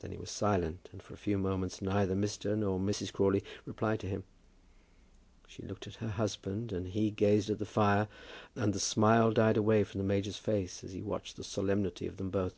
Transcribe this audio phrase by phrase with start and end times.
[0.00, 2.58] Then he was silent, and for a few moments neither Mr.
[2.58, 3.12] nor Mrs.
[3.12, 4.24] Crawley replied to him.
[5.46, 8.08] She looked at her husband, and he gazed at the fire,
[8.56, 12.16] and the smile died away from the major's face, as he watched the solemnity of
[12.16, 12.56] them both.